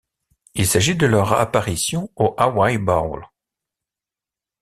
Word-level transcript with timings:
Il 0.55 0.65
s'agit 0.65 0.95
de 0.95 1.05
leur 1.05 1.33
apparition 1.33 2.09
au 2.15 2.33
Hawaii 2.35 2.79
Bowl. 2.79 3.23